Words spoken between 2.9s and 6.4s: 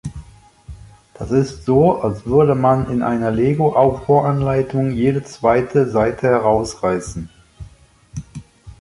einer Lego-Aufbauanleitung jede zweite Seite